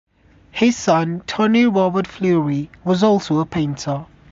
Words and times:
His 0.51 0.75
son, 0.77 1.21
Tony 1.27 1.67
Robert-Fleury, 1.67 2.71
was 2.83 3.03
also 3.03 3.37
a 3.37 3.45
painter. 3.45 4.07